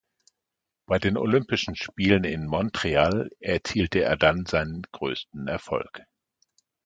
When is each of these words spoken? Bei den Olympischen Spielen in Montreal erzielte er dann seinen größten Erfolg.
Bei 0.87 0.97
den 0.97 1.15
Olympischen 1.15 1.75
Spielen 1.75 2.23
in 2.23 2.47
Montreal 2.47 3.29
erzielte 3.39 3.99
er 4.03 4.17
dann 4.17 4.47
seinen 4.47 4.81
größten 4.91 5.47
Erfolg. 5.47 6.01